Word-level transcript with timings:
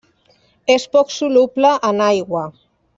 És 0.77 0.87
poc 0.97 1.13
soluble 1.19 1.77
en 1.93 2.05
aigua. 2.11 2.47